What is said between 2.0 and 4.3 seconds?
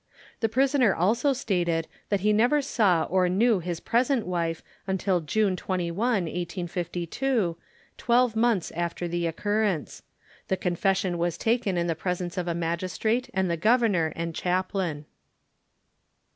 that he never saw or knew his present